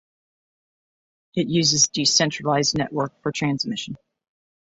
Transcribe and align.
It 1.35 1.45
uses 1.47 1.87
decentralized 1.89 2.75
network 2.75 3.21
for 3.21 3.31
transmission. 3.31 3.97